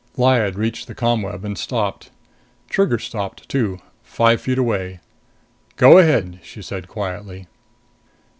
Lyad 0.17 0.55
reached 0.55 0.87
the 0.87 0.95
ComWeb 0.95 1.43
and 1.43 1.55
stopped. 1.55 2.09
Trigger 2.71 2.97
stopped 2.97 3.47
too, 3.47 3.79
five 4.01 4.41
feet 4.41 4.57
away. 4.57 4.99
"Go 5.75 5.99
ahead," 5.99 6.39
she 6.41 6.63
said 6.63 6.87
quietly. 6.87 7.45